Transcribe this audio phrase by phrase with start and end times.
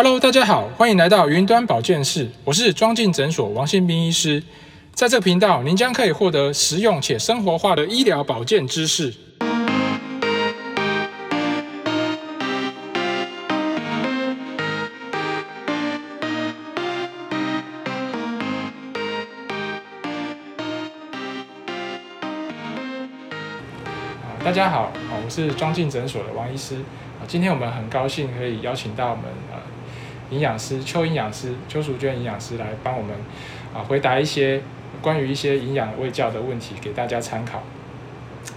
[0.00, 4.40] Hello，大家好，欢迎来到云端保健室，我是庄敬诊所王新斌医师。
[4.92, 9.12] 在这个频道，您将可以获得实用且生活化的医疗保健知识。
[24.44, 24.92] 大家好，
[25.24, 26.76] 我是庄敬诊所的王医师。
[27.26, 29.58] 今天我们很高兴可以邀请到我们呃
[30.30, 33.14] 营养师邱营养师邱淑娟营养师来帮我们
[33.74, 34.62] 啊回答一些
[35.00, 37.62] 关于一些营养卫教的问题给大家参考。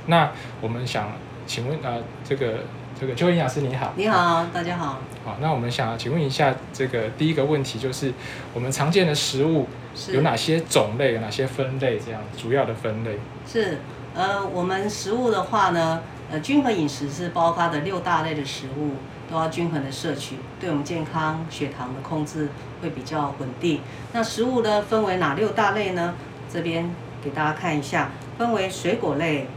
[0.07, 1.11] 那我们想
[1.45, 2.59] 请问呃这个
[2.99, 4.99] 这个邱营养师你好，你好，大家好。
[5.23, 8.11] 好，那我们想请问一下这个第一个问题就是
[8.53, 9.67] 我们常见的食物
[10.09, 13.17] 有哪些种类，有哪些分类这样主要的分类？
[13.45, 13.77] 是
[14.15, 18.91] 呃，我们食物的话呢，呃，均衡饮食是包括的六大类的食物
[19.29, 22.47] 都要均衡的摄取，对我们健康血糖的控制
[22.81, 23.81] 会比较稳定。
[24.13, 26.13] 那食物呢，分为哪六大类呢？
[26.49, 26.89] 这边
[27.21, 29.47] 给大家看一下，分为水果类、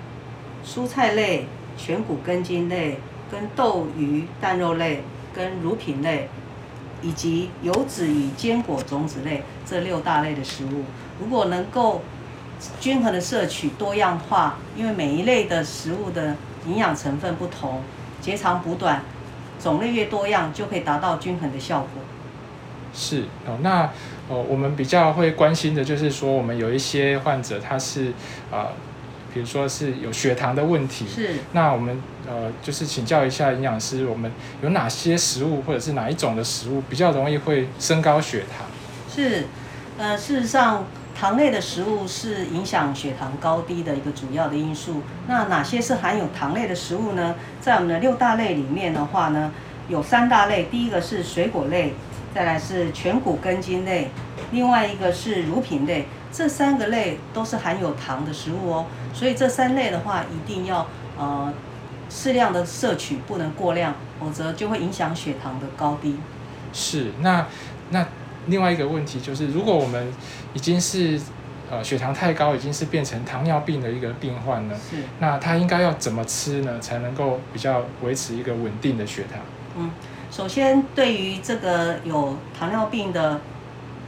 [0.66, 2.98] 蔬菜类、全谷根茎类、
[3.30, 6.28] 跟豆鱼蛋肉类、跟乳品类，
[7.02, 10.82] 以及油脂与坚果种子类这六大类的食物。
[11.20, 12.02] 如果能够
[12.80, 16.36] 均衡的摄取多样化，因为每一类的食物的
[16.66, 17.82] 营养成分不同，
[18.20, 19.02] 截长补短，
[19.62, 21.88] 种类越多样，就可以达到均衡的效果。
[22.92, 23.90] 是哦，那
[24.28, 28.12] 哦，我们比较会关心的就是说，我们有一些患者他是
[28.52, 28.68] 呃，
[29.32, 34.30] 比如说是有血糖的问题，是那我们呃，就是请教一下营养师，我们
[34.62, 38.66] 有哪些食物或者是哪一种的食物比较容易会升高血糖？
[39.12, 39.46] 是，
[39.98, 40.84] 呃，事实上，
[41.14, 45.02] 糖类的食物是影响血糖高低的一个主要的因素。
[45.28, 47.34] 那哪些是含有糖类的食物呢？
[47.60, 49.52] 在我们的六大类里面的话呢，
[49.88, 51.94] 有三大类，第一个是水果类，
[52.34, 54.10] 再来是全谷根茎类，
[54.50, 56.06] 另外一个是乳品类。
[56.32, 60.84] 这三个类都是含有糖的食物哦，所以这三类的话，一定要
[61.16, 61.54] 呃
[62.10, 66.16] 适量的摄取，不能过量，否则就会影响血糖的高低。
[66.72, 67.46] 是，那
[67.90, 68.04] 那
[68.46, 70.12] 另外一个问题就是，如果我们
[70.52, 71.20] 已经是
[71.70, 74.96] 呃血糖太高，已经是变成糖尿病的一个病患了，是。
[75.18, 79.40] 那他应该要怎么吃呢，才能够比较维持一个稳定的血糖？
[79.76, 79.90] 嗯，
[80.30, 83.40] 首先对于这个有糖尿病的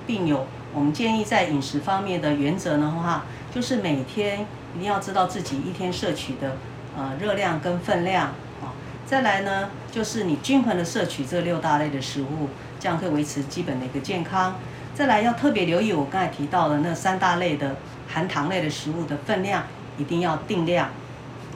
[0.06, 3.24] 病友，我们建议在饮食方面的原则的话，
[3.54, 6.56] 就是每天一定要知道自己一天摄取的
[6.96, 8.26] 呃热量跟分量
[8.60, 8.74] 啊。
[9.06, 12.48] 再来呢，就是你均衡的摄取这六大类的食物，
[12.78, 14.54] 这样可以维持基本的一个健康。
[14.94, 17.76] 再来要特别留意我刚才提到的那三大类的
[18.08, 19.64] 含糖类的食物的分量，
[19.98, 20.88] 一定要定量。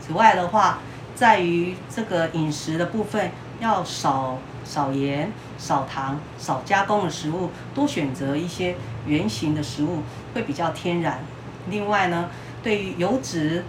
[0.00, 0.80] 此外的话，
[1.14, 8.76] 在于这个饮食的部分，要少少盐、少糖、少加工的食物，多选择一些
[9.06, 10.02] 原形的食物，
[10.34, 11.20] 会比较天然。
[11.68, 12.28] 另外呢，
[12.62, 13.64] 对于油脂、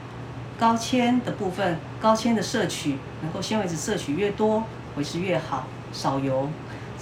[0.60, 4.64] 高纤的部分，高纤的摄取，能够纤维质摄取越多，
[4.96, 6.50] 维持越好，少油。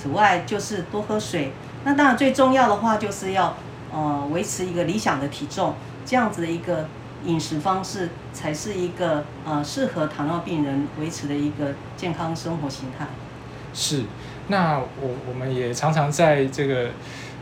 [0.01, 1.51] 此外就是多喝水。
[1.83, 3.55] 那当然最重要的话，就是要
[3.91, 5.73] 呃维持一个理想的体重，
[6.05, 6.87] 这样子的一个
[7.25, 13.07] 饮食方式，才是一个呃适合糖尿病人维持的一个健康生活形态。
[13.73, 14.03] 是，
[14.47, 16.89] 那我我们也常常在这个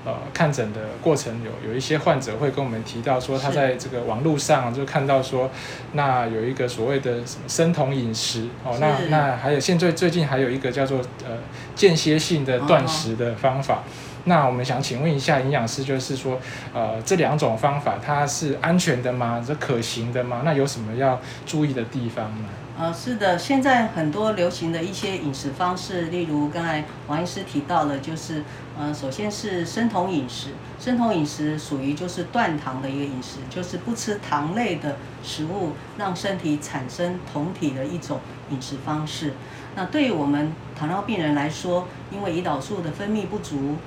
[0.07, 5.49] 呃看诊的过程有有一些患者会跟我们提到说，他在这个网络上就看到说，
[5.91, 11.37] 那有一个所谓的什么生酮饮食哦，那那还有现在最近还有一个叫做呃
[11.75, 13.83] 间歇性的断食的方法。
[14.23, 16.39] 那我们想请问一下营养师，就是说，
[16.73, 19.43] 呃，这两种方法它是安全的吗？
[19.45, 20.41] 这可行的吗？
[20.43, 22.49] 那有什么要注意的地方呢？
[22.79, 28.43] 呃，是的，现在很多流行的一些饮食方式，例如刚才王医师提到的，就是
[28.77, 30.49] 呃，首先是生酮饮食。
[30.79, 38.19] 生酮饮食属于就是断糖的一个饮食，就是不吃糖类的食物，让身体产生酮体的一种
[38.51, 39.33] 饮食方式。
[39.75, 43.77] 那对于我们糖尿病人来说，因为胰岛素的分泌不足，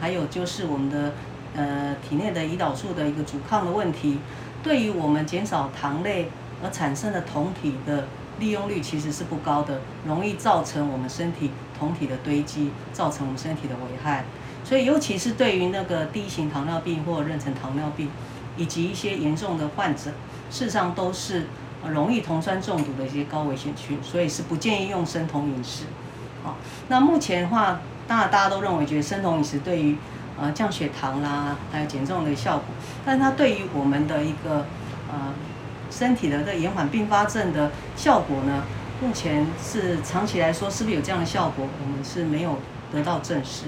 [0.00, 1.12] 还有就是我们的
[1.54, 4.18] 呃体内的胰岛素的一个阻抗的问题，
[4.60, 6.28] 对于我们减少糖类
[6.64, 8.08] 而产生的酮体的
[8.40, 14.24] 利用率其实是不高的，容易造成我们身体酮体的堆积，造成我们身体的危害。
[14.64, 18.10] 所以，尤其是对于那个第一型糖尿病或妊娠糖尿病，
[18.56, 20.10] 以及一些严重的患者，
[20.50, 21.46] 事实上都是
[21.88, 25.84] 容易酮酸中毒的一些高危险群，所以是不建议用生酮饮食。
[26.44, 26.56] 好，
[26.88, 29.96] 那目前的话，当然大家都认为觉得生酮饮食对于
[30.38, 32.66] 呃降血糖啦，还有减重的效果，
[33.04, 34.66] 但是它对于我们的一个
[35.10, 35.34] 呃
[35.90, 38.62] 身体的这延缓并发症的效果呢，
[39.02, 42.58] 目前是长期来说是不是有这样的效果，我们是没有
[42.92, 43.64] 得到证实。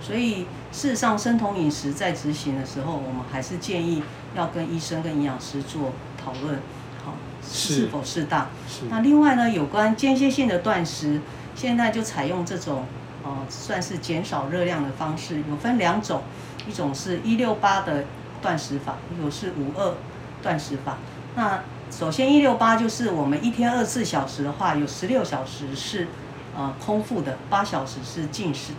[0.00, 4.02] 所以事实上，生酮饮食在执行的时候，我们还是建议
[4.34, 5.92] 要跟医生跟营养师做
[6.22, 6.60] 讨论，
[7.04, 8.48] 好是否适当。
[8.88, 11.20] 那另外呢，有关间歇性的断食，
[11.56, 12.84] 现在就采用这种
[13.24, 16.22] 呃算是减少热量的方式，有分两种，
[16.68, 18.04] 一种是一六八的
[18.40, 19.94] 断食法，一种是五二
[20.42, 20.98] 断食法。
[21.36, 26.08] 那首先一六八就是我们一天二十四小时的话，有十六小时是
[26.56, 28.78] 呃空腹的，八小时是进食的。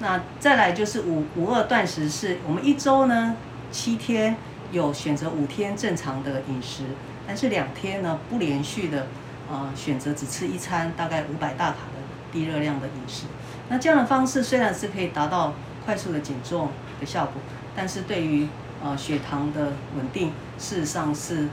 [0.00, 3.36] 那再来就是五五二断食，是我们一周呢
[3.70, 4.36] 七天
[4.72, 6.82] 有选择五天正常的饮食，
[7.28, 9.06] 但是两天呢不连续的，
[9.48, 13.26] 呃选择只吃一餐，大概五百大卡的低热量的饮食。
[13.68, 15.54] 那这样的方式虽然是可以达到
[15.84, 17.34] 快速的减重的效果，
[17.76, 18.48] 但是对于
[18.82, 21.48] 呃血糖的稳定，事实上是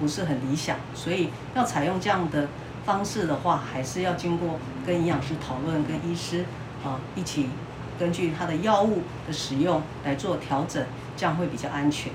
[0.00, 0.76] 不是很理想。
[0.94, 2.48] 所以要采用这样的
[2.84, 6.44] 方式的话，还是要经过跟营养师讨论，跟医师
[6.84, 7.48] 啊一起。
[7.96, 10.84] 根据他的药物的使用来做调整，
[11.16, 12.12] 这样会比较安全。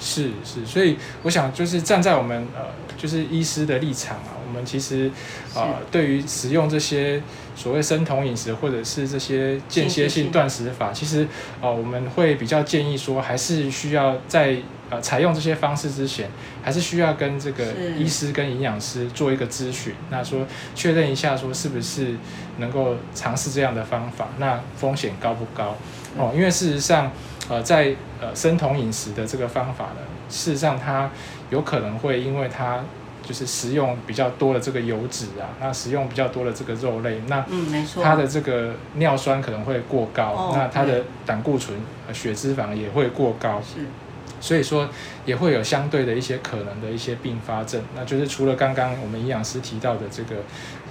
[0.00, 2.64] 是是，所以我想就是站在我们呃，
[2.98, 5.10] 就是医师的立场啊，们其实
[5.54, 7.22] 呃，对于使用这些
[7.56, 11.26] 所谓生酮饮食或者是这些间歇性断食法，其实
[11.62, 14.58] 呃，我们会比较建议说，还是需要在。
[14.92, 16.28] 呃，采用这些方式之前，
[16.62, 17.64] 还是需要跟这个
[17.96, 22.14] 医师跟营养师做一个咨询，那说确认一下，说是不是
[22.58, 25.74] 能够尝试这样的方法，那风险高不高？
[26.18, 27.10] 哦，因为事实上，
[27.48, 31.10] 呃，在呃生酮饮食的这个方法呢，事实上它
[31.48, 32.84] 有可能会因为它
[33.22, 41.78] 就是食用比较多的这个油脂啊，那食用比较多的这个肉类，那嗯没错，它的这个尿酸可能会过高，那它的胆固醇、
[42.12, 43.60] 血脂肪也会过高。
[43.60, 43.86] 是。
[44.40, 44.88] 所以说
[45.24, 50.34] 也会有相对的一些可能的一些并发症，那就是除了刚刚我们营养师提到的这个，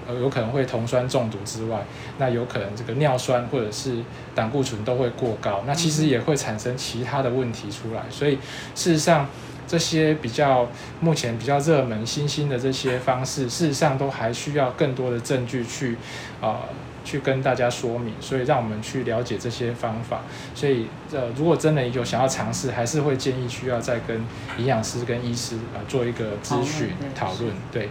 [0.07, 1.83] 呃，有可能会酮酸中毒之外，
[2.17, 3.97] 那有可能这个尿酸或者是
[4.33, 8.03] 胆固醇都会过高，那其实也会产生其他的问题出来。
[8.09, 8.35] 所以
[8.73, 9.27] 事实上
[9.71, 10.67] 这些比较
[10.99, 15.95] 目前比较热门新兴的这些方式，事实上都还需要更多的证据去
[16.41, 16.59] 啊。
[17.03, 20.21] 去跟大家说明，所以让我们去了解这些方法。
[20.53, 24.23] 所以，呃，如果真的有想要尝试，还是会建议需要再跟
[24.59, 27.51] 营养师跟医师啊做一个咨询讨论。
[27.71, 27.89] 对，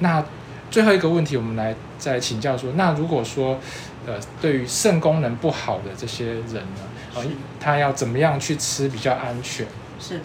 [0.00, 0.22] 那
[0.70, 3.58] 最后一个问题，我们来再请教说，那如果说，
[4.06, 6.82] 呃，对于肾功能不好的这些人呢，
[7.14, 7.24] 呃，
[7.58, 9.66] 他要怎么样去吃比较安全？
[9.98, 10.20] 是，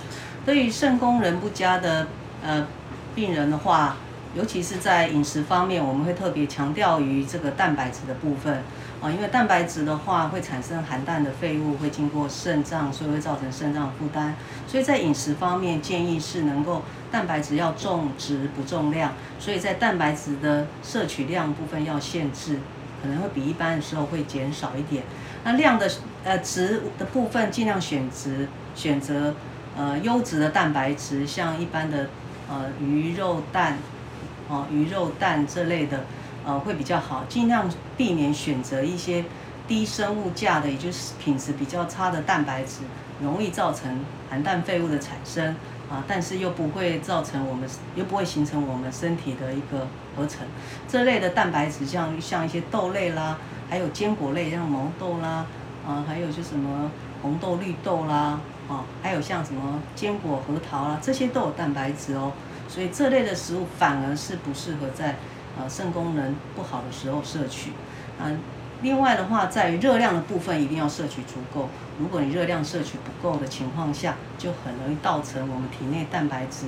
[0.48, 2.08] 对于肾功能不佳的
[2.42, 2.66] 呃
[3.14, 3.98] 病人的话。
[4.36, 8.62] 尤其是在饮食方面，我们会特别强调于这个蛋白质的部分
[9.02, 14.36] 啊，因为蛋白质的话会产生含氮的废物，会经过肾脏，所以会造成肾脏负担。
[14.68, 22.60] 所以在饮食方面，建议是能够蛋白质要重质不重量，所以在蛋白质的摄取量部分要限制，
[23.02, 25.04] 可能会比一般的时候会减少一点。
[25.46, 25.90] 那量的
[26.24, 28.30] 呃质的部分，尽量选择
[28.76, 29.34] 选择
[29.78, 32.10] 呃优质的蛋白质，像一般的
[32.50, 33.78] 呃鱼肉蛋。
[34.50, 36.06] 哦，鱼肉蛋这类的，
[36.46, 39.26] 呃，会比较好，尽量避免选择一些
[39.68, 42.84] 低生物价的，也就是品质比较差的蛋白质，
[43.22, 45.54] 容易造成含氮废物的产生
[45.90, 49.86] 啊，但是又不会造成我们，又不会形成我们身体的一个
[50.16, 50.48] 合成。
[50.88, 53.38] 这类的蛋白质，像像一些豆类啦，
[53.70, 55.46] 还有坚果类，像毛豆啦，
[55.86, 56.90] 啊，还有就什么
[57.22, 62.34] 红豆、绿豆啦，啊，还有像什么坚果、核桃啦，这些都有蛋白质哦。
[62.68, 65.16] 所以这类的食物反而是不适合在
[65.58, 67.72] 呃肾功能不好的时候摄取。
[68.20, 68.40] 嗯，
[68.82, 71.70] 另外的话，在于热量的部分一定要摄取足够。
[71.98, 76.66] 如果你热量摄取不够的情况下，就很容易造成我们体内蛋白质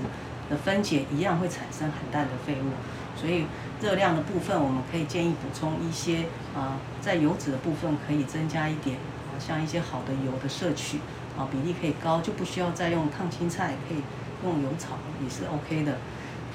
[0.50, 2.72] 的分解一样会产生很大的废物。
[3.20, 3.46] 所以
[3.82, 6.26] 热量的部分，我们可以建议补充一些
[6.56, 8.98] 啊，在油脂的部分可以增加一点，
[9.38, 11.00] 像一些好的油的摄取
[11.40, 14.04] 啊，比例可以高，就不需要再用烫青菜可以。
[14.42, 15.98] 用油炒也是 OK 的。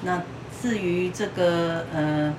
[0.01, 0.23] 那
[0.59, 2.33] 至于这个呃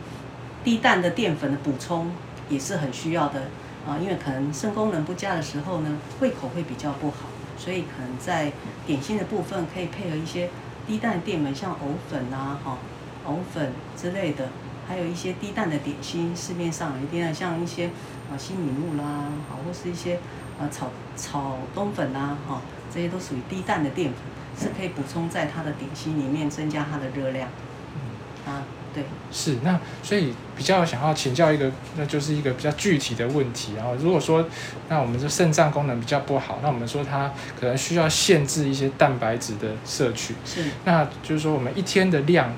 [0.64, 2.10] 低氮的淀粉的补充
[2.48, 3.42] 也是很需要的
[3.86, 8.52] 啊，因为可能肾功能不佳的时候呢，胃口会比较不好，所以可能在
[8.84, 10.50] 点心的部分可以配合一些
[10.84, 12.78] 低氮淀粉，像藕粉啊、哈
[13.24, 14.48] 藕粉之类的，
[14.88, 17.86] 还有一些低氮的点心，市面上一定要像一些
[18.32, 20.18] 啊西米露啦，好或是一些
[20.58, 22.60] 啊炒炒冬粉啊，哈
[22.92, 24.16] 这些都属于低氮的淀粉。
[24.58, 27.46] 是可以补充在它的点心里面，增加它的热量。
[27.94, 28.62] 嗯，啊，
[28.94, 33.74] 对，是那所以比较想要请教一个，那就是一个比较具体的问题。
[33.74, 34.48] 然后如果说，
[34.88, 40.34] 那我们这肾脏功能比较不好，那我们说它可能需要限制一些蛋白质的摄取。
[40.46, 42.54] 是，那就是说我们一天的量，呃，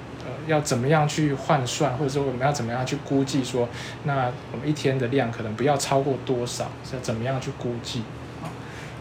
[0.49, 3.69] 要怎么样去换算，或者说我们要怎么样去估计说，
[4.05, 8.03] 那我们一天的量可能不要超过多少，是怎么样去估计？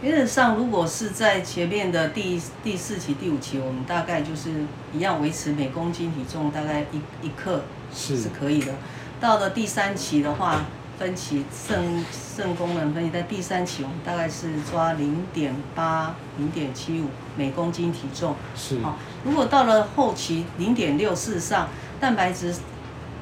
[0.03, 4.51] 原则上，如果是在前面的第第四期、第五期，我们大概就是
[4.93, 8.73] 一样维持每公斤体重大概一一克是是可以的。
[9.19, 10.65] 到了第三期的话，
[10.97, 18.35] 分期肾肾功能分析，在第三期我们大概是抓零点八、零点七五每公斤体重。
[18.55, 22.55] 是好，如果到了后期零点六，事实上蛋白质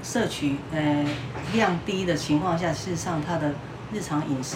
[0.02, 1.06] 摄取呃
[1.54, 3.54] 量低的情况下，事实上它的
[3.92, 4.56] 日常饮食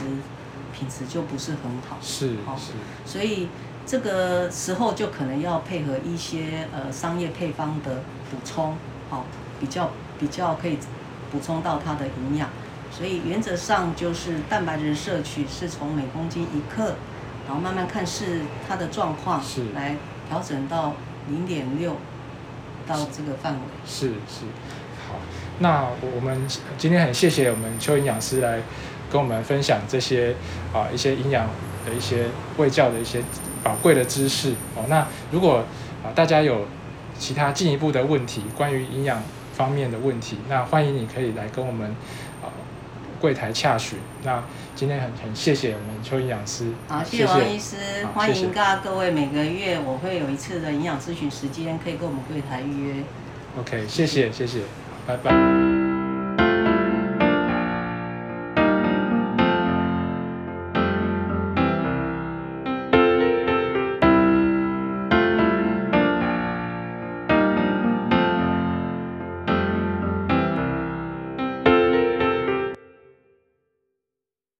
[0.74, 1.98] 品质就不是很好。
[2.02, 2.72] 是好是
[3.06, 3.50] 所以
[3.86, 7.96] 这个时候就可能要配合一些呃商业配方的
[8.32, 8.78] 补充，
[9.10, 9.26] 好、
[9.60, 10.78] 比较比较可以
[11.30, 12.50] 补充到它的营养。
[12.92, 16.96] 所以原则上就是蛋白质摄取是从每公斤一克，
[17.46, 19.96] 然后慢慢看是它的状况是来
[20.28, 20.94] 调整到
[21.30, 21.96] 零点六
[22.88, 23.60] 到这个范围。
[23.86, 24.46] 是是，
[25.08, 25.16] 好，
[25.60, 28.62] 那我我们今天很谢谢我们邱营养师来
[29.12, 30.36] 跟我们分享这些
[30.74, 31.48] 啊一些营养
[31.86, 32.28] 的一些
[32.58, 33.22] 卫教的一些
[33.64, 34.86] 宝贵的知识哦。
[34.88, 35.64] 那如果
[36.04, 36.66] 啊大家有
[37.18, 39.22] 其他进一步的问题，关于营养
[39.54, 42.29] 方面的问题，那欢迎你可以来跟我们啊
[43.20, 44.00] 柜台洽询。
[44.24, 44.44] 那
[44.76, 47.76] 今天很很谢谢我们邱营养师，好，谢谢王医师，
[48.14, 53.04] 好谢谢欢迎大家各位每个月我会有一次的营养咨询时间，可以跟我们柜台预约。
[53.60, 54.60] OK，谢谢谢谢，
[55.06, 55.79] 拜拜。